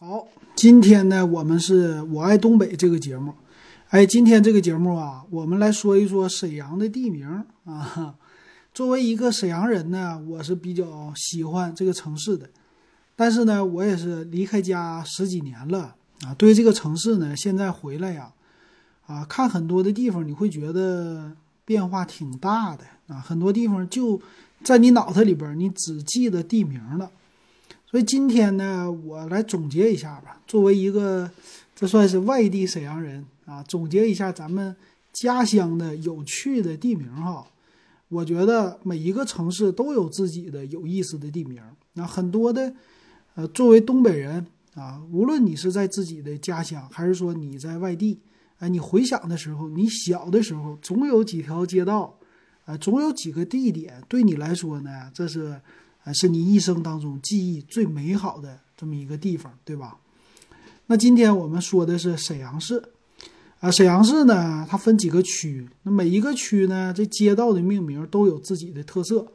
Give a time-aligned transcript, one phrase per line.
[0.00, 3.34] 好，今天呢，我们是我爱东北这个节目。
[3.88, 8.14] 哎，今天这个节目啊，我们来说一说沈阳的地名啊。
[8.72, 12.48] 作为一个沈阳人呢，我是比较喜欢这个城市的。
[13.16, 18.30] 但是呢，我也是离开家十几年了啊，对这个城市呢，现在回来呀，
[19.08, 21.32] 啊，看很多的地方，你会觉得
[21.64, 23.18] 变化挺大的啊。
[23.18, 24.20] 很多地方就
[24.62, 27.10] 在你脑袋里边，你只记得地名了。
[27.90, 30.42] 所以今天呢，我来总结一下吧。
[30.46, 31.30] 作为一个，
[31.74, 34.76] 这算是外地沈阳人啊，总结一下咱们
[35.14, 37.46] 家乡的有趣的地名哈。
[38.10, 41.62] 我觉得每一个城市都有自己的有意思的地名。
[41.94, 42.74] 那很多的，
[43.36, 48.18] 呃，作为东北人啊，无论你是在自己的家乡，还是说你在外地，
[48.58, 52.18] 哎，你回想的时候，你小的时候总有几条街道，
[52.66, 55.58] 啊，总有几个地点，对你来说呢，这是。
[56.14, 59.98] 是你一生当中记忆最美好的这么一个地方，对吧？
[60.86, 62.82] 那今天我们说的是沈阳市，
[63.60, 69.26] 啊，沈阳市呢，它分几个区，那每一个区呢，这街道的命名都有自己的特色。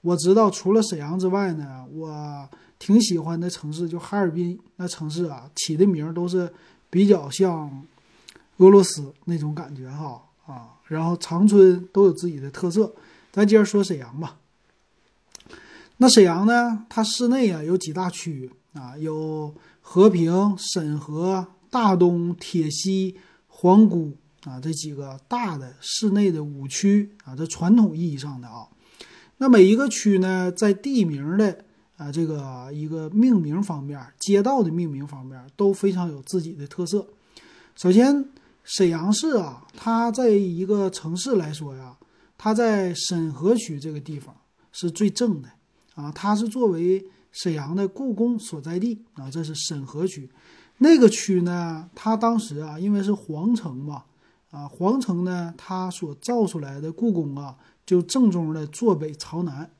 [0.00, 6.52] 我知道，除了沈阳之外呢，我挺喜欢的城市就哈尔滨，那城市啊，起的名都是
[6.90, 7.82] 比较像
[8.58, 10.70] 俄罗斯那种感觉哈啊。
[10.86, 12.94] 然后长春都有自己的特色。
[13.32, 14.36] 咱接着说沈阳吧。
[16.04, 16.84] 那沈阳呢？
[16.90, 23.16] 它市内啊有几大区啊，有和平、沈河、大东、铁西、
[23.46, 28.68] 皇姑啊这几个大的市内的五区啊，这传统意义上的啊。
[29.38, 31.64] 那每一个区呢，在地名的
[31.96, 37.06] 啊这个一个命名方面，街道的命名方面都非常有自己的特色。
[37.76, 38.28] 首先，
[38.62, 41.96] 沈阳市啊，它在一个城市来说呀，
[42.36, 44.36] 它在沈河区这个地方
[44.70, 45.48] 是最正的。
[45.94, 50.28] 啊，它是作为沈阳的故宫所在地啊，这是沈河区。
[50.78, 54.04] 那个区呢，它当时啊，因为是皇城嘛，
[54.50, 57.56] 啊，皇城呢，它所造出来的故宫啊，
[57.86, 59.70] 就正宗的坐北朝南，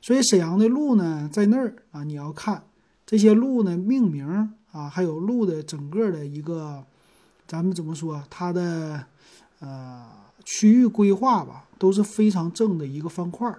[0.00, 2.62] 所以沈阳的路呢，在那儿啊，你要看
[3.04, 6.84] 这些路呢，命名啊，还有路的整个的一个，
[7.48, 9.04] 咱们怎么说，它的
[9.58, 10.06] 呃
[10.44, 13.52] 区域规划吧，都是非常正的一个方块。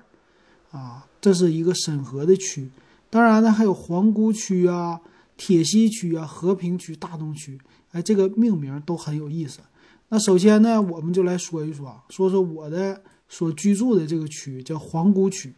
[0.72, 2.70] 啊，这是一个审核的区，
[3.10, 5.00] 当然呢，还有皇姑区啊、
[5.38, 7.58] 铁西区啊、和平区、大东区，
[7.92, 9.60] 哎，这个命名都很有意思。
[10.10, 15.54] 那首先呢，我们就来说一说，说说我的所居住的这个区叫皇姑区。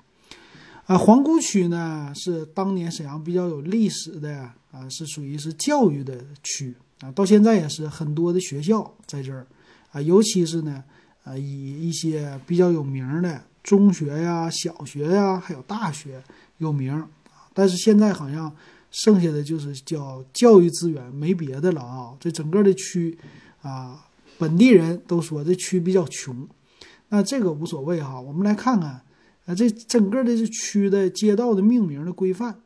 [0.86, 9.46] 啊，皇姑区呢是当年沈阳比较有历史的啊，是属于是教育的区啊，到现在也是很多的学校在这儿
[9.92, 10.84] 啊，尤其是呢，
[11.24, 13.44] 啊，以一些比较有名的。
[13.68, 16.24] 中学呀、小学呀，还有大学
[16.60, 17.06] 有名，
[17.54, 18.50] 但是现在好像
[18.92, 22.16] 剩下的就是叫教育资源，没别的了啊。
[22.18, 23.18] 这整个的区
[23.62, 24.08] 啊，
[24.38, 26.48] 本地人都说这区比较穷，
[27.10, 28.22] 那这个无所谓哈。
[28.22, 29.02] 我们来看看
[29.46, 32.62] 啊，这整个的这区的街道的命名的规范。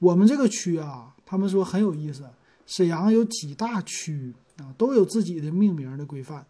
[0.00, 2.24] 我们这个区啊，他们说很有意思。
[2.66, 6.44] 沈阳有几大区啊，都有自己的命名的规范。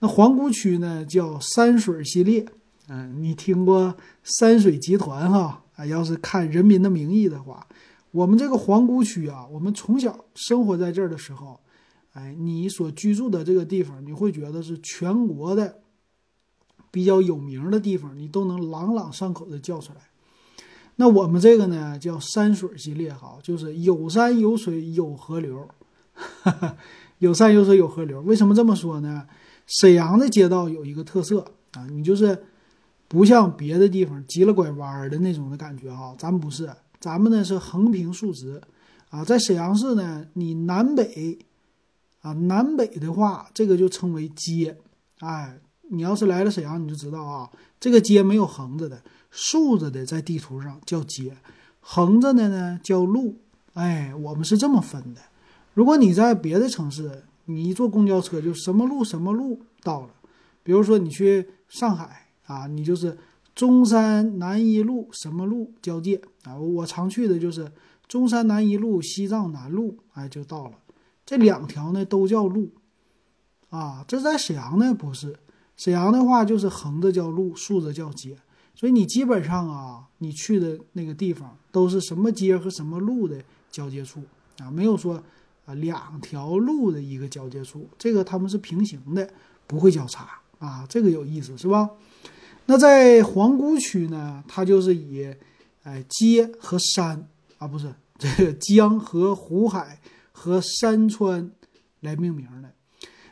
[0.00, 2.44] 那皇姑区呢，叫山水系列。
[2.90, 5.62] 嗯，你听过山水集团哈？
[5.76, 7.66] 啊，要是看《人民的名义》的话，
[8.10, 11.60] 我们这个皇姑区啊，我们从小生活在这儿的时候，
[12.14, 15.80] 哎，你所居住的这个地方，你会觉得是全国的
[16.90, 20.00] 比较有名的地方，你都能朗朗上口的叫出来。
[20.96, 25.68] 那我们这个呢，叫山水系列哈，就是有山有水有河流，
[27.18, 28.22] 有山有水有河流。
[28.22, 29.28] 为什么这么说呢？
[29.66, 32.44] 沈阳的街道有一个特色啊，你就是。
[33.08, 36.70] 不像别的地方急了拐弯的那种的感觉哈，咱不是，
[37.00, 38.60] 咱们呢是横平竖直，
[39.08, 41.38] 啊，在沈阳市呢，你南北，
[42.20, 44.76] 啊南北的话，这个就称为街，
[45.20, 45.58] 哎，
[45.88, 51.34] 你要是来了沈阳，你就知道啊，这个街没有横着的，竖着的在地图上叫街，
[51.80, 53.38] 横着的呢叫路，
[53.72, 55.22] 哎，我们是这么分的。
[55.72, 60.10] 如果你在别的城市，你一坐公交车就什么路什么路到了，
[60.62, 62.27] 比如说你去上海。
[62.48, 63.16] 啊，你就是
[63.54, 66.56] 中山南一路什么路交界啊？
[66.56, 67.70] 我常去的就是
[68.08, 70.72] 中山南一路、西藏南路，哎，就到了。
[71.24, 72.70] 这两条呢都叫路，
[73.68, 75.36] 啊，这在沈阳呢不是。
[75.76, 78.36] 沈阳的话就是横着叫路，竖着叫街，
[78.74, 83.40] 所以你基本上啊，你去的那个地方都是什么街和什么路的
[83.70, 84.22] 交界处
[84.58, 85.22] 啊，没有说
[85.66, 89.30] 啊两条路的一个交界处，这个他们是平行的，
[89.66, 91.90] 不会交叉啊，这个有意思是吧？
[92.70, 95.34] 那在皇姑区呢，它就是以，
[95.84, 97.26] 哎，街和山
[97.56, 99.98] 啊，不是这个江河湖海
[100.32, 101.50] 和山川
[102.00, 102.70] 来命名的。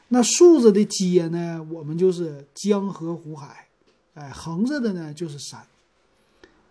[0.08, 3.66] 那竖着的街呢，我们就是江河湖海，
[4.14, 5.60] 哎，横着的呢就是山。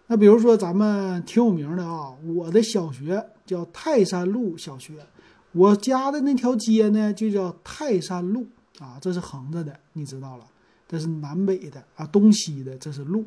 [0.07, 5.05] 那比如说咱们挺有名的啊，我的小学叫泰山路小学，
[5.51, 8.47] 我家的那条街呢就叫泰山路
[8.79, 10.47] 啊，这是横着的，你知道了，
[10.87, 13.25] 这是南北的啊，东西的，这是路。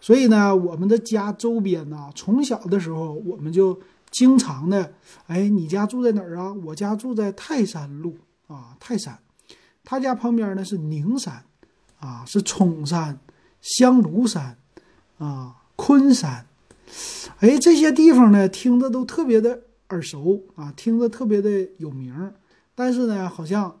[0.00, 3.80] 所以呢，我们的家周边呢，从小的时候我们就
[4.10, 4.92] 经常的，
[5.26, 6.52] 哎，你家住在哪儿啊？
[6.64, 8.16] 我家住在泰山路
[8.48, 9.18] 啊，泰山。
[9.84, 11.44] 他家旁边呢是宁山，
[11.98, 13.18] 啊，是崇山、
[13.60, 14.56] 香炉山，
[15.18, 16.46] 啊，昆山。
[17.38, 22.32] 哎，这些地方呢，听着都特别的耳熟啊，听着特别的有名。
[22.74, 23.76] 但是呢，好像，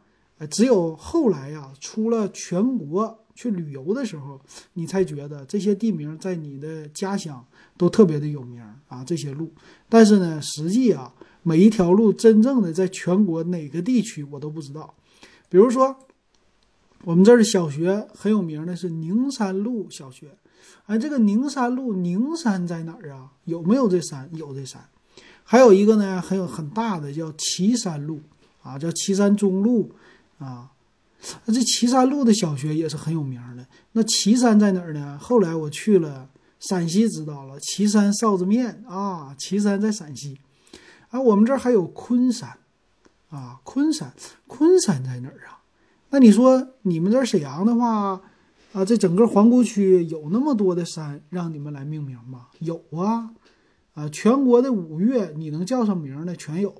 [0.46, 3.18] 只有后来呀，出了全国。
[3.34, 4.38] 去旅游的时候，
[4.74, 7.42] 你才觉得这些地名在你的家乡
[7.78, 9.02] 都特别的有名啊。
[9.06, 9.50] 这些路，
[9.88, 14.94] 但是呢，实际啊，每一条路真正的在全国哪个地区我都不知道。
[15.48, 15.96] 比如说，
[17.04, 20.36] 我们这儿的小学很有名的是宁山路小学，
[20.84, 23.32] 哎，这个宁山路，宁山在哪儿啊？
[23.44, 24.28] 有没有这山？
[24.34, 24.86] 有这山。
[25.42, 28.20] 还有一个呢，很有很大的叫岐山路
[28.62, 29.90] 啊，叫岐山中路
[30.42, 30.70] 啊。
[31.44, 33.64] 那这岐山路的小学也是很有名的。
[33.92, 35.16] 那岐山在哪儿呢？
[35.22, 36.28] 后来我去了
[36.58, 39.34] 陕西，知道了岐山臊子面啊。
[39.38, 40.38] 岐山在陕西，
[41.10, 42.58] 啊，我们这儿还有昆山，
[43.30, 44.12] 啊，昆山，
[44.48, 45.62] 昆山在哪儿啊？
[46.10, 48.20] 那你说你们这沈阳的话，
[48.72, 52.48] 啊，这整个皇姑区有那么多的山让你们来命名吗？
[52.58, 53.30] 有啊，
[53.94, 56.74] 啊，全国的五岳你能叫上名的全有，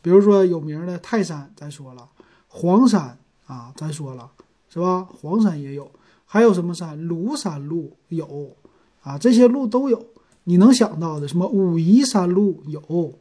[0.00, 2.08] 比如说有名的泰山，咱说了
[2.54, 3.18] 黄山。
[3.46, 4.30] 啊，咱说了
[4.70, 5.06] 是吧？
[5.20, 5.90] 黄山也有，
[6.24, 6.98] 还有什么山？
[6.98, 8.56] 庐山路有，
[9.02, 10.02] 啊，这些路都有。
[10.44, 11.46] 你能想到的什么？
[11.46, 13.12] 武夷山路有，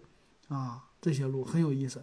[0.47, 2.01] 啊，这些路很有意思。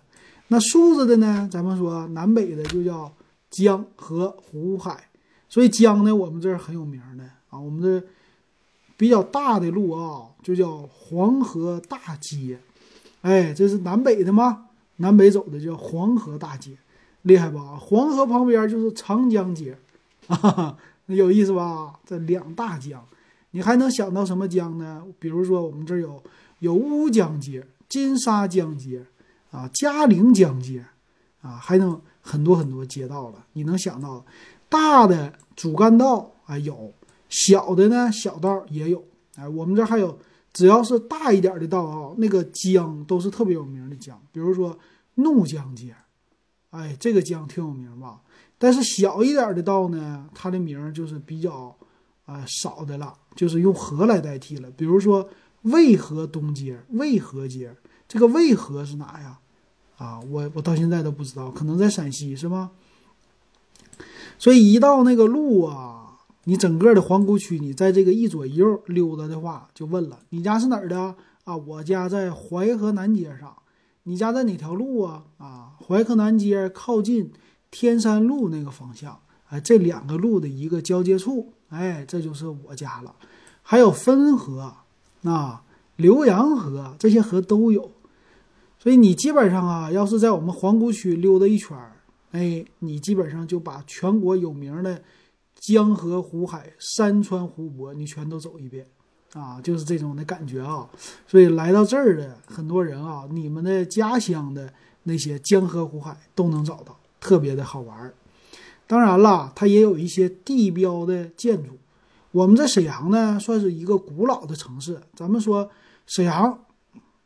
[0.48, 1.48] 那竖着的呢？
[1.50, 3.10] 咱们说南北的就叫
[3.48, 5.08] 江河湖海。
[5.48, 7.58] 所以江呢，我们这儿很有名的啊。
[7.58, 8.06] 我们这
[8.98, 12.60] 比较大的路啊，就叫黄河大街。
[13.22, 14.66] 哎，这是南北的吗？
[14.96, 16.76] 南北走的叫黄河大街。
[17.22, 17.76] 厉害吧？
[17.80, 19.76] 黄河旁边就是长江街，
[20.28, 20.76] 啊，
[21.06, 22.00] 那有意思吧？
[22.06, 23.04] 这两大江，
[23.50, 25.04] 你还能想到什么江呢？
[25.18, 26.22] 比如说我们这有
[26.60, 29.04] 有乌江街、金沙江街，
[29.50, 30.84] 啊，嘉陵江街，
[31.42, 33.44] 啊，还能很多很多街道了。
[33.52, 34.24] 你能想到
[34.68, 36.92] 大的主干道啊有，
[37.28, 39.04] 小的呢小道也有。
[39.36, 40.18] 哎，我们这还有，
[40.52, 44.78] 只要是大一点的道啊，那个江都是特别有名的江，比如说
[45.16, 45.94] 怒江街。
[46.70, 48.20] 哎，这个江挺有名吧？
[48.58, 51.74] 但是小一点的道呢，它的名就是比较
[52.26, 54.70] 啊少的了，就是用河来代替了。
[54.72, 55.28] 比如说
[55.62, 57.74] 渭河东街、渭河街，
[58.06, 59.38] 这个渭河是哪呀？
[59.96, 62.70] 啊，我我到现在都不知道，可能在陕西是吗？
[64.38, 71.14] 所以一到那个路啊，你整个的皇姑区，你在这个一左一右溜达的话，就问了，你家是哪儿的
[71.44, 71.56] 啊？
[71.56, 73.56] 我家在淮河南街上。
[74.04, 75.24] 你家在哪条路啊？
[75.38, 77.32] 啊，淮河南街靠近
[77.70, 83.14] 天山路那个方向，哎，这两个路的一个交接处，哎，这就是我家了。
[83.62, 84.74] 还有汾河，
[85.22, 85.62] 啊，
[85.98, 87.92] 浏阳河，这些河都有。
[88.78, 91.96] 所以你基本上啊，要是在我们皇姑区溜达一圈儿，
[92.32, 95.02] 哎，你基本上就把全国有名的
[95.54, 98.88] 江河湖海、山川湖泊，你全都走一遍。
[99.34, 100.88] 啊，就是这种的感觉啊，
[101.26, 104.72] 所以来到这儿的很多人啊，你们的家乡的
[105.04, 108.12] 那些江河湖海都能找到，特别的好玩儿。
[108.88, 111.78] 当然了，它也有一些地标的建筑。
[112.32, 115.00] 我们在沈阳呢，算是一个古老的城市。
[115.14, 115.70] 咱们说
[116.06, 116.58] 沈阳，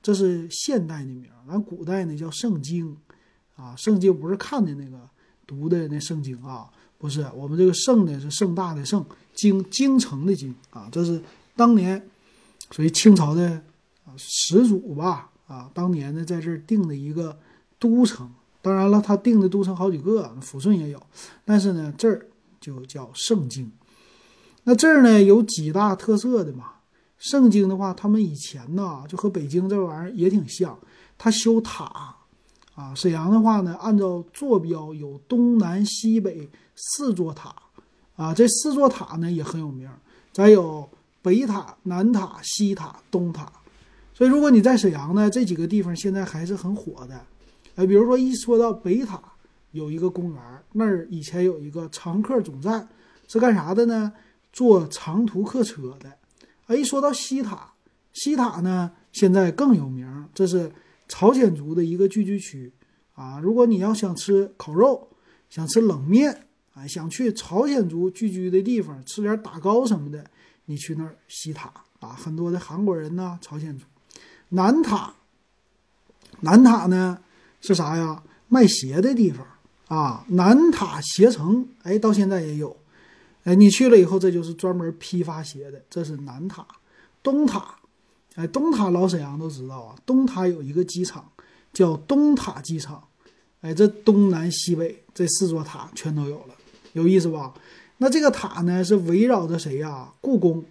[0.02, 2.94] 这是现代的名，咱古代呢叫圣经
[3.56, 3.74] 啊。
[3.76, 4.98] 圣经不是看的那个
[5.46, 6.68] 读的那圣经啊，
[6.98, 7.26] 不是。
[7.34, 11.18] 我们这个圣呢是盛大的盛，京京城的京啊，这是。
[11.56, 12.08] 当年，
[12.70, 13.62] 属于清朝的
[14.04, 17.38] 啊始祖吧啊，当年呢在这儿定的一个
[17.78, 18.28] 都城。
[18.60, 21.00] 当然了，他定的都城好几个，抚顺也有，
[21.44, 22.26] 但是呢这儿
[22.60, 23.70] 就叫盛京。
[24.64, 26.72] 那这儿呢有几大特色的嘛？
[27.18, 30.76] 盛京的话，他们以前呢就和北京这玩意儿也挺像，
[31.16, 31.84] 他修塔
[32.74, 32.94] 啊。
[32.94, 37.54] 沈阳的话呢，按照坐标有东南西北四座塔
[38.16, 39.88] 啊，这四座塔呢也很有名。
[40.32, 40.88] 再有。
[41.24, 43.50] 北塔、南塔、西塔、东塔，
[44.12, 47.18] 所以如果你在沈阳呢，这几个地方现在还是很火的。
[47.76, 49.18] 哎，比如说一说到北塔，
[49.70, 52.86] 有一个公园，那儿以前有一个常客总站，
[53.26, 54.12] 是干啥的呢？
[54.52, 56.12] 坐长途客车的。
[56.66, 57.72] 哎，一说到西塔，
[58.12, 60.70] 西塔呢现在更有名，这是
[61.08, 62.70] 朝鲜族的一个聚居区
[63.14, 63.40] 啊。
[63.42, 65.08] 如果你要想吃烤肉，
[65.48, 70.24] 想吃冷面，啊，想去朝鲜族聚居的地方吃点打糕什么的，
[70.66, 73.84] 你去那儿西塔啊，很多的韩国人呢，朝鲜族。
[74.50, 75.14] 南塔，
[76.40, 77.18] 南塔呢
[77.60, 78.22] 是啥呀？
[78.48, 79.46] 卖鞋的地方
[79.88, 82.76] 啊，南塔鞋城，哎，到现在也有。
[83.44, 86.66] 哎，你去了以后，这就是专门批发鞋的，这是南塔。
[87.22, 87.76] 东塔，
[88.36, 91.30] 哎，东塔老沈阳都知道啊，东塔有一个机场
[91.72, 93.02] 叫东塔机场，
[93.60, 96.54] 哎，这东南西北这四座塔全都有了，
[96.92, 97.52] 有意思吧？
[98.04, 100.12] 那这个塔呢是围绕着谁呀？
[100.20, 100.62] 故宫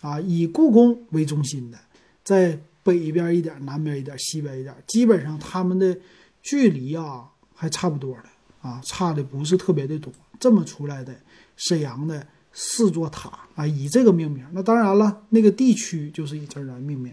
[0.00, 1.76] 啊，以故宫为中心的，
[2.24, 5.94] 在北边一点，南边一点，西边一点，基本上他们的
[6.40, 8.24] 距离啊还差不多的
[8.66, 11.14] 啊，差的不是特别的多，这么出来的。
[11.56, 14.42] 沈阳的四座塔啊，以这个命名。
[14.52, 17.12] 那当然了，那个地区就是以这来命名。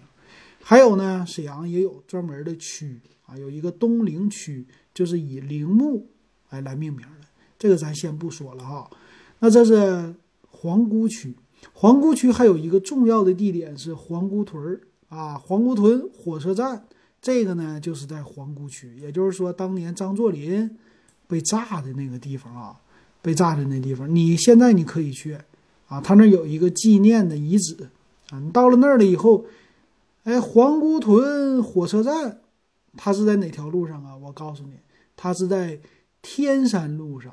[0.64, 6.08] 还有呢，沈阳也有专门的区啊，有一个东陵区，就是以陵墓
[6.48, 7.28] 哎来命名的。
[7.60, 8.90] 这个咱先不说了哈。
[9.46, 10.16] 那这是
[10.50, 11.36] 皇姑区，
[11.72, 14.82] 皇姑区还有一个重要的地点是皇姑屯儿。
[15.08, 16.84] 啊，皇姑屯火车站，
[17.22, 20.76] 这个呢就是在皇姑区，也就是说当年张作霖
[21.28, 22.82] 被炸的那个地方啊。
[23.22, 25.38] 被炸的那地方，你现在你可以去，
[25.90, 27.90] 啊，他那有一个纪念的遗址，
[28.32, 29.46] 啊，你到了那儿了以后，
[30.24, 32.40] 哎，皇姑屯火车站，
[32.98, 34.18] 它是在哪条路上啊？
[34.18, 34.74] 我告诉你，
[35.16, 35.80] 它是在
[36.24, 37.32] 天山路上，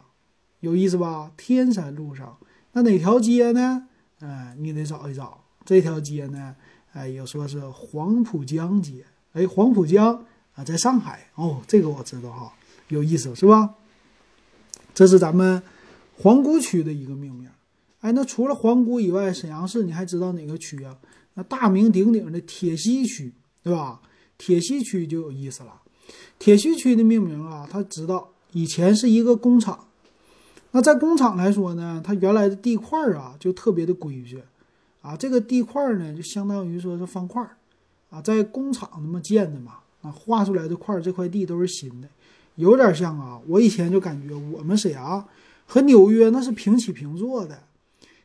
[0.63, 1.31] 有意思吧？
[1.37, 2.39] 天山路上，
[2.73, 3.87] 那哪条街呢？
[4.21, 6.57] 哎，你得找一找这条街呢。
[6.93, 12.53] 哎，有说是黄浦江街，哎，黄浦江啊，在上海哦，这个我知道哈，
[12.89, 13.75] 有意思是吧？
[14.95, 15.63] 这是咱们。
[16.19, 17.49] 皇姑区的一个命名，
[18.01, 20.97] 哎，那除了皇姑以外，沈阳市你还知道哪个区啊？
[21.35, 24.01] 那大名鼎鼎的铁西区，对吧？
[24.39, 25.83] 铁西区就有意思了。
[26.39, 29.89] 铁西区的命名啊，他知道以前是一个工厂，
[30.73, 34.43] 那在工厂来说呢，它原来的地块啊就特别的规矩
[35.01, 37.43] 啊，这个地块呢就相当于说是方块
[38.11, 42.09] 啊，在工厂那么建的嘛，啊，画出来的块这块地都是新的，
[42.57, 45.25] 有点像啊，我以前就感觉我们沈阳。
[45.65, 47.63] 和纽约那是平起平坐的。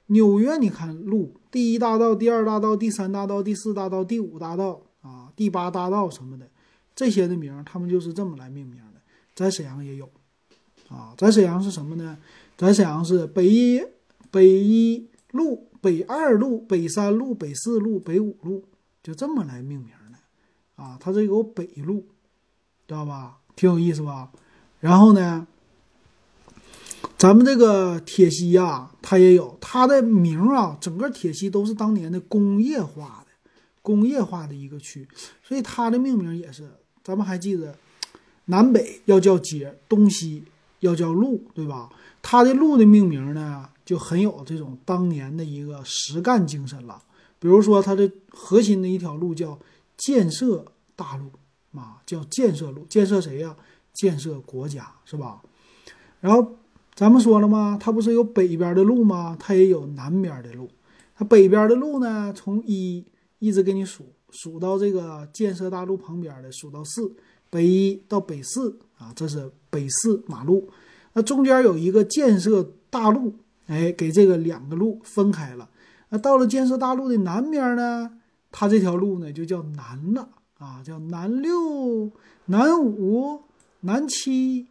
[0.07, 6.47] 纽约，你看路，第一大道、第二大道、第三大道、第四大道、第五大道啊，第八大道什么的，
[6.95, 8.99] 这些的名他们就是这么来命名的。
[9.33, 10.09] 在沈阳也有，
[10.89, 12.17] 啊，在沈阳是什么呢？
[12.56, 13.82] 在沈阳是北一、
[14.32, 18.63] 北一路、北二路、北三路、北四路、北五路，
[19.03, 20.17] 就这么来命名的。
[20.84, 22.08] 啊，它这有北路，
[22.88, 23.39] 知道吧？
[23.56, 24.32] 挺有意思吧？
[24.79, 25.48] 然后呢？
[27.17, 30.77] 咱们这个铁西呀，它也有它的名啊。
[30.79, 33.50] 整个铁西都是当年的工业化的、
[33.82, 35.08] 工业化的一个区，
[35.44, 36.70] 所以它的命名也是。
[37.03, 37.75] 咱们还记得，
[38.46, 40.44] 南北要叫街，东西
[40.79, 41.89] 要叫路，对吧？
[42.22, 47.01] 它的路的命名呢，就很有这种当年的一个实干精神了。
[47.39, 49.60] 比如说，它的核心的一条路叫
[49.96, 50.65] 建设
[50.96, 51.31] 大路
[51.77, 53.55] 啊，叫建设路，建设谁呀？
[53.93, 55.41] 建设国家，是吧？
[56.19, 56.55] 然后。
[56.98, 57.77] 咱们说了吗？
[57.79, 59.38] 它不是有北边的路吗？
[59.39, 60.67] 它也有南边的路。
[61.13, 63.05] 它北边的路呢，从一
[63.38, 67.15] 一直给你数数到这个建设大路旁边的，数到四，
[67.49, 70.69] 北一到北四啊，这是北四马路。
[71.13, 73.35] 那中间有一个建设大路，
[73.67, 75.69] 哎，给这个两个路分开了。
[76.09, 78.11] 那到了建设大路的南边呢，
[78.51, 82.11] 它这条路呢就叫南了啊，叫南六、
[82.45, 83.41] 南五、
[83.81, 84.67] 南七。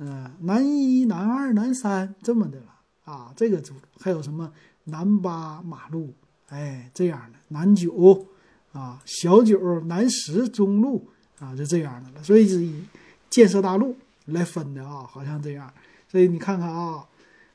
[0.00, 2.66] 嗯，南一、南二、南三这么的了
[3.04, 4.52] 啊，这个就还有什么
[4.84, 6.14] 南八马路，
[6.50, 8.24] 哎，这样的南九
[8.70, 11.08] 啊，小九、南十中路
[11.40, 12.22] 啊，就这样的了。
[12.22, 12.82] 所以是以
[13.30, 15.72] 建设大路来分的啊，好像这样。
[16.10, 17.06] 所以你看看啊，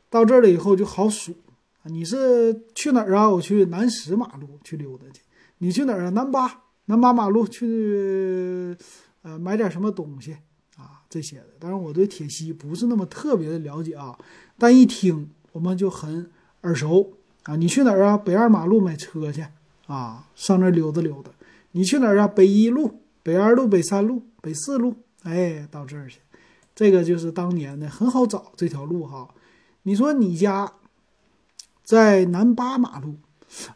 [0.09, 1.33] 到这儿了以后就好数。
[1.85, 3.29] 你是去哪儿啊？
[3.29, 5.21] 我去南十马路去溜达去。
[5.57, 6.09] 你去哪儿啊？
[6.11, 8.73] 南八，南八马路去，
[9.21, 10.37] 呃，买点什么东西
[10.77, 11.03] 啊。
[11.09, 14.17] 这些的，当然我对铁西不是那么特别的了解啊，
[14.57, 17.13] 但一听我们就很耳熟
[17.43, 17.57] 啊。
[17.57, 18.17] 你去哪儿啊？
[18.17, 19.45] 北二马路买车去
[19.87, 21.31] 啊，上那溜达溜达。
[21.71, 22.27] 你去哪儿啊？
[22.27, 26.19] 北一路、北二路、北三路、北四路，哎，到这儿去。
[26.75, 29.27] 这个就是当年的很好找这条路哈。
[29.81, 30.73] 你说你家
[31.83, 33.15] 在南八马路，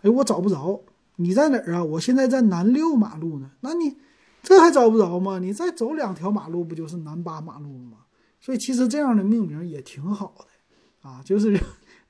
[0.01, 0.84] 哎，我找不着。
[1.16, 1.84] 你在哪儿啊？
[1.84, 3.50] 我现在在南六马路呢。
[3.62, 3.98] 那你。
[4.44, 5.39] 这还找不着吗？
[5.39, 7.98] 你再走两条马路，不就是南八马路了吗？
[8.39, 11.60] 所以其实这样的命名也挺好的，啊，就是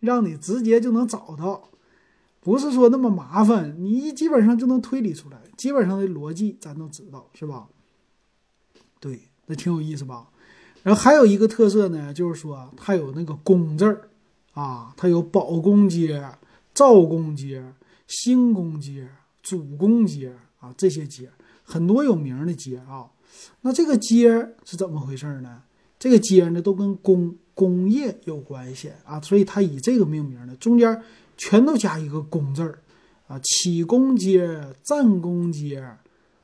[0.01, 1.69] 让你直接就能找到，
[2.39, 7.67] 不是说那么麻烦，你基本上就能推理出来，基本上的逻辑咱都知道，是吧？
[8.99, 10.27] 对，那挺有意思吧？
[10.83, 14.09] 然后还有一个特色呢，就是说它有那个公字儿
[14.53, 16.23] 啊，它有保公街、
[16.73, 17.73] 赵公街、
[18.07, 19.09] 兴公街、
[19.41, 21.29] 主公街啊这些街，
[21.63, 23.07] 很多有名的街啊。
[23.61, 25.63] 那这个街是怎么回事呢？
[25.99, 31.03] 这个街呢都跟工工业有关系啊，所以它以这个命名的，中间
[31.35, 32.79] 全都加一个工字儿
[33.27, 35.79] 啊，启功街、战功街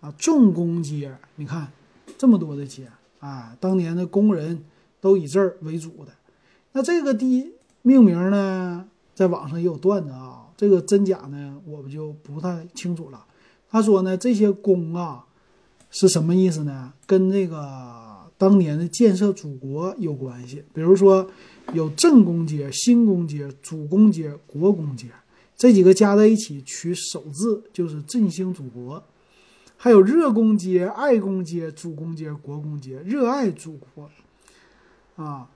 [0.01, 1.71] 啊、重工街，你看
[2.17, 2.87] 这么多的街。
[3.19, 4.65] 啊，当年的工人
[4.99, 6.11] 都以这儿为主的。
[6.73, 8.85] 那这个地命名呢，
[9.15, 13.25] 在网上也有段子啊，这个真假呢，我们就不太清楚了。
[13.69, 15.25] 他说呢，这些工啊，
[15.89, 16.91] 是什么意思呢？
[17.05, 20.63] 跟那个当年的建设祖国有关系。
[20.73, 21.25] 比如说，
[21.71, 25.07] 有正工街、新工街、主工街、国工街
[25.63, 29.01] 这几个加在一起取首字，就是振兴祖国。
[29.77, 34.10] 还有热公街、爱公街、主公街、国公街，热爱祖国
[35.15, 35.48] 啊！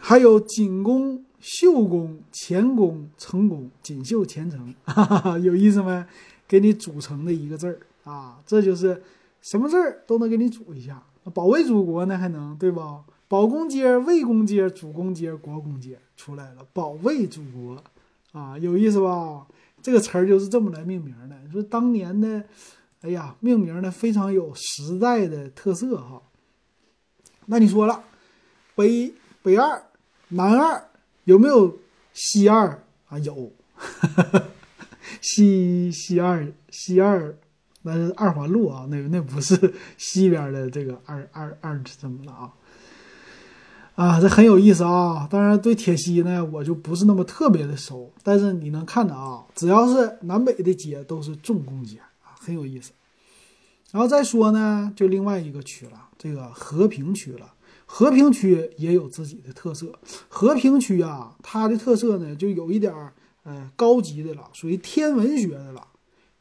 [0.00, 6.06] 还有锦公、绣公、前公、成公、锦绣前程，哈哈，有意思没？
[6.48, 9.02] 给你组成的一个字儿啊，这就是
[9.42, 11.02] 什么字儿都能给你组一下。
[11.34, 13.04] 保卫祖国呢，还能对吧？
[13.28, 17.84] 保公街、卫公街、主公街、国公街出来了，保卫祖国
[18.32, 19.46] 啊，有意思吧？
[19.80, 21.36] 这个词儿就是这么来命名的。
[21.50, 22.44] 说当年的。
[23.02, 26.22] 哎呀，命名呢非常有时代的特色哈。
[27.46, 28.04] 那你说了，
[28.76, 29.12] 北
[29.42, 29.82] 北二、
[30.28, 30.88] 南二
[31.24, 31.80] 有没有
[32.12, 33.18] 西二啊？
[33.18, 33.52] 有，
[35.20, 37.36] 西西二西二，
[37.82, 42.54] 那是二环路啊，那那不是西边的这个二二二怎么了啊？
[43.94, 45.28] 啊，这很有意思啊。
[45.30, 52.34] 当然，对铁西呢，我就不是那么特别的熟，但是你能看到啊，只要是南北的街都是重工街啊。
[52.40, 52.92] 很有意思，
[53.90, 57.52] 然后再说呢，就另外一个区了，这个和平区了。
[57.84, 59.92] 和平区也有自己的特色。
[60.28, 63.12] 和平区啊，它的特色呢，就有一点儿
[63.42, 65.86] 呃高级的了，属于天文学的了。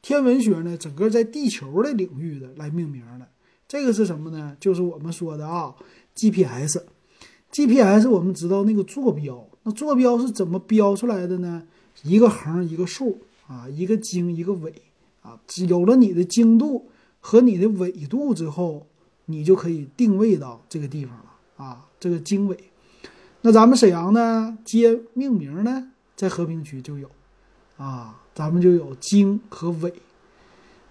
[0.02, 3.28] 天文学呢，整个在地球的领域的来命名的。
[3.68, 4.56] 这个是什么呢？
[4.62, 5.76] 就是我们说的啊
[6.16, 6.82] ，GPS。
[7.52, 11.64] GPS 我们知道那个坐标，那坐标是怎么标出来的呢？
[12.04, 14.74] 一个横一个竖啊，一个经一个纬。
[15.22, 18.88] 啊，有了你的经度和你的纬度之后，
[19.26, 21.86] 你就可以定位到这个地方了啊。
[22.00, 22.58] 这个经纬，
[23.42, 27.08] 那咱们沈阳呢，街命名呢，在和平区就有
[27.78, 29.94] 啊，咱们就有经和纬。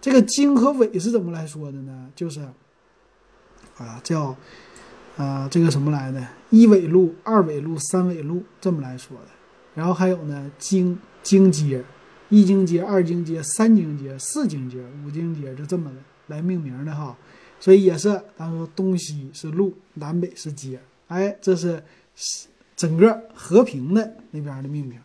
[0.01, 2.09] 这个经和纬是怎么来说的呢？
[2.15, 2.41] 就是
[3.79, 4.37] 啊，叫
[5.23, 6.27] 啊这个什么来的？
[6.51, 9.27] 一纬路、二纬路、三纬路这么来说的。
[9.75, 11.85] 然后还有呢，经经街。
[12.33, 15.97] 一经街、二经街、三经街、四经街、五经街，就这么的
[16.29, 17.17] 来命名的哈，
[17.59, 21.83] 所以也是，咱说东西是路，南北是街，哎，这是
[22.77, 24.97] 整个和平的那边的命名。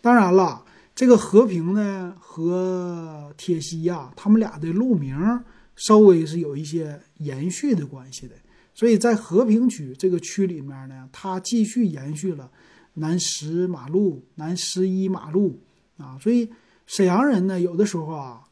[0.00, 5.44] 当然了，这个和平呢和铁西呀，他们俩的路名
[5.76, 8.34] 稍微是有一些延续的关系的，
[8.80, 12.50] 所以在和平区这个区里面呢，它继续延续了
[12.94, 15.60] 南十马路、南十一马路
[15.98, 16.48] 啊，所以。
[16.86, 18.42] 沈阳人呢，有的时候啊，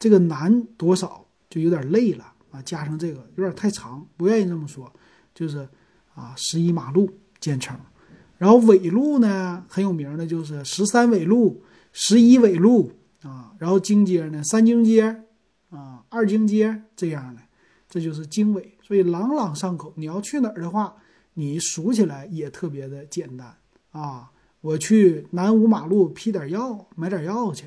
[0.00, 4.92] 这个南多少就有点累了啊，加上这个有点太长，不愿意这么说，
[5.32, 5.68] 就是
[6.12, 7.78] 啊，十一马路简称。
[8.36, 12.90] 然后纬路呢很有名的，就是十三纬路、十一纬路
[13.22, 13.54] 啊。
[13.58, 15.22] 然后经街呢，三经街
[15.70, 17.42] 啊，二经街这样的，
[17.94, 18.76] 这就是经纬。
[18.82, 19.92] 所以朗朗上口。
[19.94, 20.96] 你要去哪儿的话，
[21.34, 23.56] 你数起来也特别的简单
[23.92, 24.32] 啊。
[24.62, 27.66] 我去南五马路批点药，买点药去。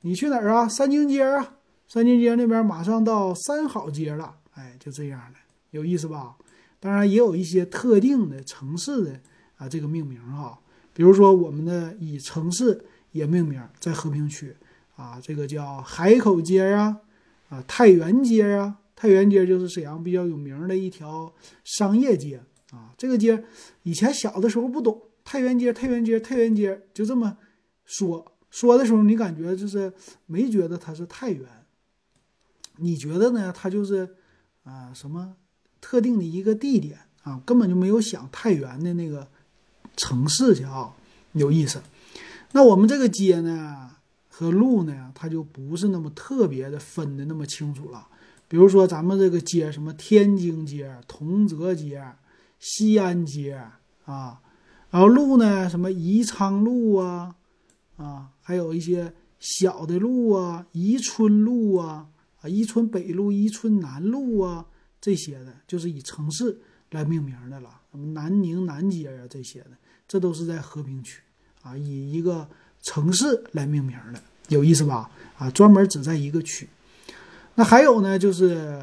[0.00, 0.66] 你去哪儿啊？
[0.66, 5.38] 三经街啊，三经街那边马上到三好街了，哎，就这样的，
[5.72, 6.36] 有意思吧？
[6.80, 9.20] 当然也有一些特定的城市的
[9.58, 10.58] 啊，这个命名哈，
[10.94, 14.56] 比如说我们的以城市也命名，在和平区
[14.96, 17.00] 啊，这个叫海口街啊，
[17.50, 21.32] 啊太原街啊，太原街就是沈阳比较有名的一条
[21.62, 23.44] 商业街啊，这个街
[23.82, 27.36] 以前小的时候不懂，太原街，太原街，太原街，就这么
[27.84, 28.32] 说。
[28.48, 29.92] 说的时候，你感觉就是
[30.24, 31.46] 没觉得它是太原，
[32.78, 33.52] 你觉得呢？
[33.54, 34.16] 它就是
[34.64, 35.36] 啊什么
[35.80, 39.28] 特定的一个地点啊，根本就没有想太原的那个
[39.94, 40.94] 城市去啊，
[41.32, 41.82] 有意思。
[42.52, 43.90] 那我们这个街呢
[44.30, 48.08] 和路呢，它就不是那么特别的分的那么清楚了。
[48.48, 52.02] 比如说咱们这个街，什么天津街、同泽街、
[52.58, 53.60] 西安街
[54.04, 54.40] 啊，
[54.90, 57.34] 然后路呢，什么宜昌路啊。
[57.96, 62.08] 啊，还有一些小的路啊，宜春路啊，
[62.42, 64.66] 啊，宜春北路、宜春南路啊，
[65.00, 69.70] 这些的，就是以城市来命名的了，什么南宁南街啊这些的，
[70.06, 71.22] 这都是在和平区
[71.62, 72.46] 啊，以一个
[72.82, 75.10] 城市来命名的，有意思吧？
[75.38, 76.68] 啊，专门只在一个区。
[77.56, 78.80] 那还有呢，就是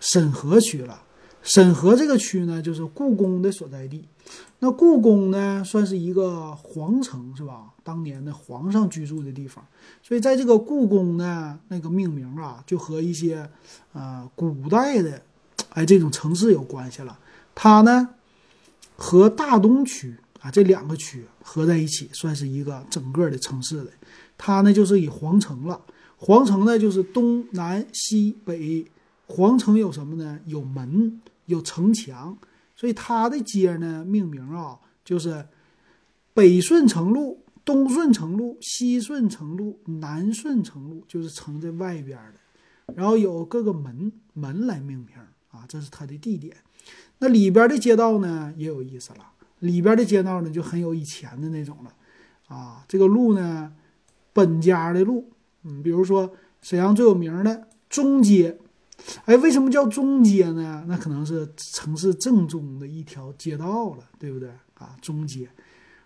[0.00, 1.02] 沈河区了。
[1.42, 4.08] 沈河这个区呢，就是故宫的所在地。
[4.60, 7.66] 那故宫呢，算是一个皇城，是吧？
[7.82, 9.62] 当年的皇上居住的地方。
[10.02, 13.46] 所以在这个故宫呢，那个命名啊，就和一些
[13.92, 15.20] 呃古代的
[15.68, 17.18] 哎这种城市有关系了。
[17.54, 18.08] 它呢
[18.96, 23.90] 和大东区啊这两个区合在一起，算是一个整个的城市的。
[24.38, 25.78] 它呢就是以皇城了。
[26.16, 28.86] 皇城呢就是东南西北。
[29.26, 30.38] 皇城有什么呢？
[30.46, 31.20] 有门。
[31.46, 32.38] 有城墙，
[32.74, 35.46] 所以它的街呢命名啊，就是
[36.32, 42.94] 北顺城路、东顺城路、西顺城路、南顺城路，就是城在外边的。
[42.94, 45.08] 然后有各个门门来命名
[45.50, 46.56] 啊，这是它的地点。
[47.18, 49.26] 那里边的街道呢也有意思了，
[49.58, 51.94] 里边的街道呢就很有以前的那种了
[52.48, 52.82] 啊。
[52.88, 53.70] 这个路呢，
[54.32, 55.30] 本家的路，
[55.64, 58.56] 嗯，比如说沈阳最有名的中街。
[59.26, 60.84] 哎，为什么叫中街呢？
[60.86, 64.96] 那可能是城市正中的一条街道了，对不对啊？
[65.02, 65.48] 中街，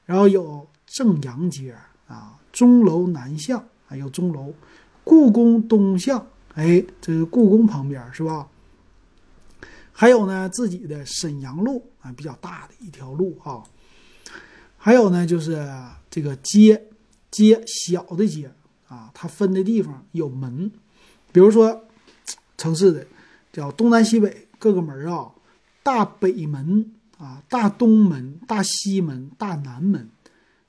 [0.05, 1.77] 然后有正阳街
[2.09, 4.53] 啊，钟楼南巷，还有钟楼，
[5.05, 8.49] 故宫东巷，哎，这是故宫旁边是吧？
[9.93, 13.63] 还有呢，自己的沈阳路啊，比较大的一条路哈。
[14.77, 15.69] 还有呢，就是
[16.11, 16.83] 这个街，
[17.31, 18.51] 街小的街
[18.89, 20.71] 啊，它分的地方有门，
[21.33, 21.85] 比如说。
[22.61, 23.07] 城市的
[23.53, 25.31] 叫东南西北各个门啊，
[25.85, 30.09] 大北门啊，大东门、大西门、大南门。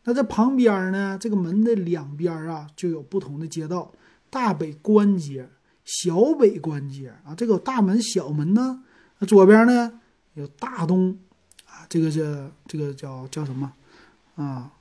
[0.04, 3.92] 那这旁边呢，这个门的两边啊，就有不同的街道：
[4.30, 5.50] 大北关街、
[5.84, 7.34] 小北关街啊。
[7.34, 8.84] 这个大门、小门呢，
[9.18, 10.00] 那左边呢
[10.36, 11.18] 有大东
[11.66, 13.74] 啊，这个是这个叫叫什么
[14.36, 14.72] 啊？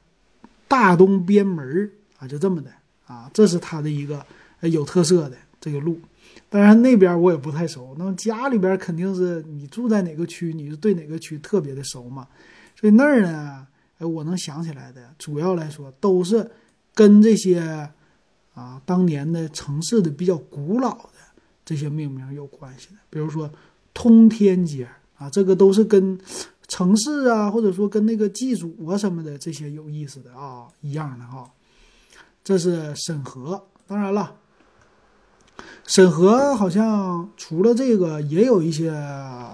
[0.68, 2.70] 大东边门啊，就这么的
[3.09, 3.29] 啊。
[3.35, 4.25] 这是它的一个
[4.61, 5.99] 有特色的这个路。
[6.51, 12.27] 当然那边我也不太熟，那么家里边肯定是你住在哪个区，你是对哪个区特别的熟嘛。
[12.75, 13.66] 所以那儿呢，
[13.99, 16.49] 哎，我能想起来的，主要来说都是
[16.94, 17.90] 跟这些
[18.55, 21.18] 啊当年的城市的比较古老的
[21.66, 22.94] 这些命名有关系的。
[23.11, 23.51] 比如说
[23.92, 26.18] 通天街啊，这个都是跟
[26.66, 31.51] 城市啊，或者说跟那个祭祖啊什么的这些有意思的啊一样的哈。
[32.49, 34.35] 这是沈河，当然了。
[35.87, 38.91] 沈河好像除了这个，也有一些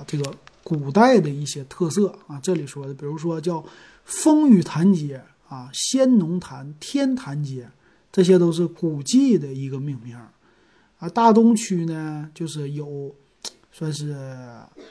[0.06, 2.38] 这个古代的一些特色啊。
[2.40, 3.64] 这里说的，比如说叫
[4.04, 7.68] 风雨潭街啊、仙农潭、天坛街，
[8.12, 10.16] 这些都是古迹的一个命名
[10.98, 11.08] 啊。
[11.08, 13.12] 大东区呢，就是有
[13.72, 14.16] 算是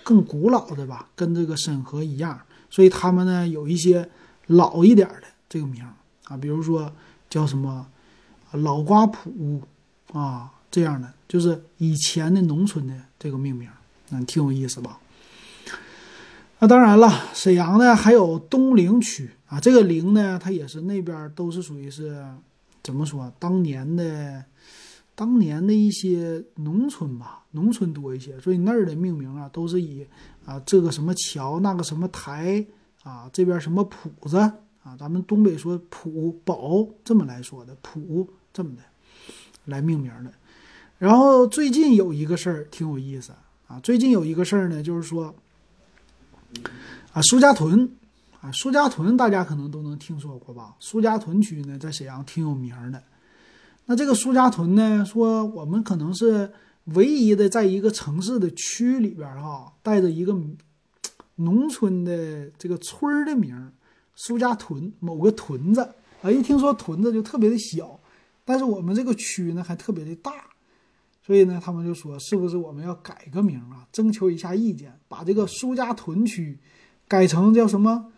[0.04, 2.38] 更古老的吧，跟这个沈河一样，
[2.70, 4.10] 所以他们呢有一些
[4.48, 5.82] 老一点的这个名
[6.26, 6.92] 啊，比如说
[7.34, 7.88] 叫什么
[8.52, 9.62] 老瓜铺
[10.12, 10.52] 啊。
[10.70, 13.70] 这样的就是以前的农村的这个命名，
[14.10, 15.00] 那，挺有意思吧？
[16.58, 22.26] 那当然了，沈阳呢还有东陵区啊，这个陵呢，它也是那边都是属于是
[22.82, 23.32] 怎么说？
[23.38, 24.44] 当年的
[25.14, 30.04] 当年的一些农村吧，农村多一些，所以那儿的命名啊，都是以
[30.44, 32.66] 啊这个什么桥，那个什么台
[33.04, 34.52] 啊，这边什么铺子
[34.84, 38.82] 啊，咱们东北说铺堡这么来说的，铺这么的
[39.66, 40.32] 来命名的。
[40.98, 43.34] 然后最近有一个事儿挺有意思
[43.68, 45.34] 啊，最近有一个事儿呢，就是说，
[47.12, 47.90] 啊，苏家屯，
[48.42, 50.76] 啊，苏家屯大家可能都能听说过吧？
[50.80, 53.02] 苏家屯区呢，在沈阳挺有名的。
[53.86, 56.52] 那这个苏家屯呢，说我们可能是
[56.86, 60.38] 唯一的在一个城市的区里边哈，带着一个
[61.36, 63.72] 农村的这个村的名，
[64.16, 65.82] 苏家屯某个屯子
[66.22, 68.00] 啊，一听说屯子就特别的小，
[68.46, 70.32] 但是我们这个区呢还特别的大。
[71.26, 73.88] 所以呢，他们就说，是不是我们要改个名啊？
[73.94, 76.60] 征求一下意见，把这个苏家屯区
[77.08, 78.12] 改成叫什么？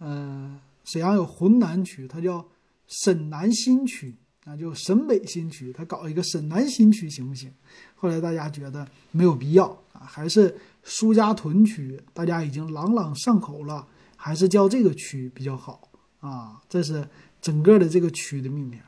[0.00, 2.44] 嗯，沈阳有浑南区，它叫
[2.88, 7.48] 沈南新区，那就沈北新区，它搞一个沈南新区行不行？
[7.94, 13.86] 后来大家觉得没有必要啊，还是苏家屯区，大家已经朗朗上口了，
[14.18, 15.88] 还是叫这个区比较好
[16.20, 16.60] 啊。
[16.68, 17.08] 这是
[17.40, 18.78] 整个的这个区的命名。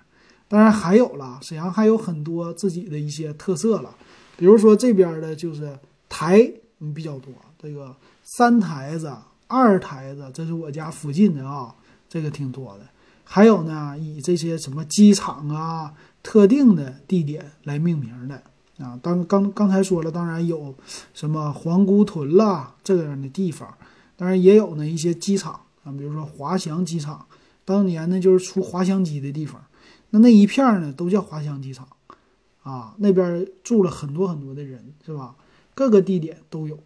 [0.47, 3.95] 当然还有了，沈阳还有很多自己的一些特色了，
[4.37, 9.13] 比如说这边的就是台嗯比较多，这个三台子、
[9.47, 11.73] 二台子，这是我家附近的啊，
[12.09, 12.87] 这个挺多的。
[13.23, 18.43] 还有呢，以这些什么机场啊、特定的地点来命名的
[18.85, 18.99] 啊。
[19.01, 20.75] 当刚刚才说了，当然有
[21.15, 23.73] 什么皇姑屯啦这样的地方，
[24.21, 27.27] 当然也有呢一些机场啊，比如说滑翔机场，
[27.65, 29.65] 当年呢就是出滑翔机的地方，
[30.11, 31.89] 那那一片呢都叫滑翔机场
[32.63, 35.35] 啊，那边住了很多很多的人，是吧？
[35.75, 36.79] 各个地点都有，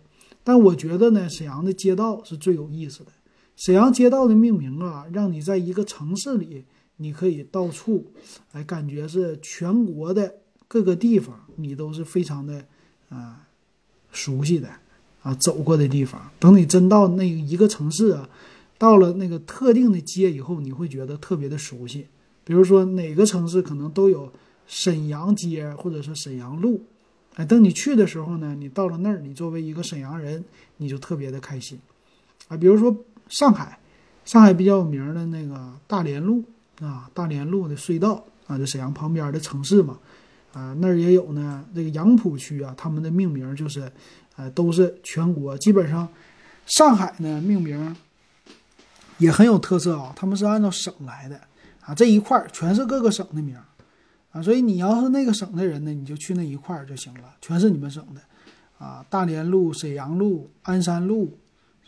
[0.44, 3.10] 但我觉得呢，沈阳的街道是最有意思的。
[3.56, 6.64] 沈阳街道的命名啊，让你在一个城市里，
[6.98, 8.12] 你可以到处，
[8.52, 10.36] 哎，感觉是全国的
[10.68, 12.64] 各个地方，你都是非常的
[13.08, 13.48] 啊
[14.12, 14.68] 熟悉的
[15.24, 16.30] 啊走过的地方。
[16.38, 18.28] 等你真到那一个城市啊，
[18.78, 22.06] 到了那个特定的街以后，你会觉得特别的熟悉。
[22.44, 24.32] 比如说哪个城市可能都有
[24.68, 26.84] 沈阳街或者是沈阳路，
[27.34, 30.44] 哎，等你去的时候呢，你到了那儿，你作为一个沈阳人，
[30.76, 31.76] 你就特别的开心
[32.46, 32.56] 啊。
[32.56, 32.96] 比如说。
[33.26, 33.78] 上海，
[34.26, 36.44] 上海比较有名的那个大连路
[36.78, 39.98] 啊，大连路的隧道啊，就沈阳旁边的城市嘛，
[40.52, 41.64] 啊，那儿也有呢。
[41.74, 43.90] 这个杨浦区啊，他们的命名就是，
[44.36, 46.08] 呃，都是全国基本上，
[46.66, 47.96] 上海呢命名
[49.18, 51.40] 也很有特色啊，他们是按照省来的
[51.80, 53.56] 啊，这一块儿全是各个省的名
[54.32, 58.20] 啊，所以你要是那个省的人呢，你就去那一块儿就行了，全是你们省的
[58.84, 61.38] 啊，大连路、沈阳路、鞍山路，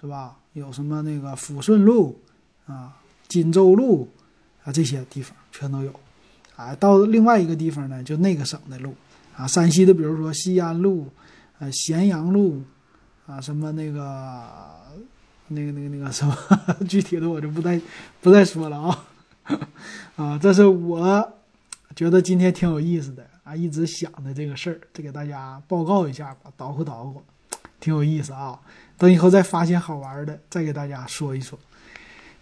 [0.01, 0.37] 是吧？
[0.53, 2.19] 有什么那个抚顺路
[2.67, 2.97] 啊、
[3.29, 4.09] 锦州路
[4.65, 5.93] 啊这些地方全都有，
[6.55, 8.95] 啊，到另外一个地方呢，就那个省的路
[9.37, 11.09] 啊，山西的比如说西安路、
[11.59, 12.63] 呃咸阳路
[13.27, 14.49] 啊，什么那个
[15.49, 16.37] 那个那个那个什么
[16.89, 17.81] 具体的我就不再
[18.21, 19.05] 不再说了啊
[20.17, 21.33] 啊，这是我
[21.95, 27.23] 觉得今天挺有意思的啊，一直想的这个事儿，再给大家报告一下吧，捣鼓捣鼓，
[27.81, 28.61] 挺有意思啊。
[28.99, 31.59] 等以后再发现好玩的，再给大家说一说。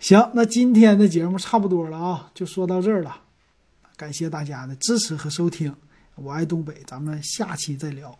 [0.01, 3.17] 行，那今天的节目差不多了啊，就说到这儿了。
[3.97, 5.75] 感谢大家的支持和收听，
[6.15, 8.17] 我爱东北，咱们下期再聊。